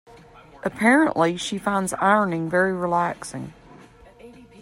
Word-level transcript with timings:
Apparently, 0.63 1.37
she 1.37 1.59
finds 1.59 1.93
ironing 1.93 2.49
very 2.49 2.73
relaxing. 2.73 3.53